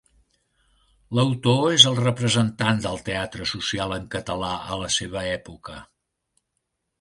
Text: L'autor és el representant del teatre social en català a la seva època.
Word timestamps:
L'autor 1.17 1.59
és 1.73 1.85
el 1.91 1.99
representant 1.99 2.81
del 2.85 2.97
teatre 3.09 3.47
social 3.51 3.95
en 3.99 4.09
català 4.17 4.51
a 4.77 4.81
la 4.85 4.91
seva 4.97 5.23
època. 5.35 5.77